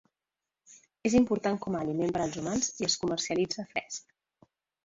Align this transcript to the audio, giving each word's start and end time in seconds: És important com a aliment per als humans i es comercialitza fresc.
És 1.09 1.15
important 1.19 1.59
com 1.65 1.77
a 1.77 1.81
aliment 1.87 2.15
per 2.17 2.23
als 2.25 2.39
humans 2.43 2.73
i 2.85 2.89
es 2.91 2.99
comercialitza 3.05 3.71
fresc. 3.75 4.19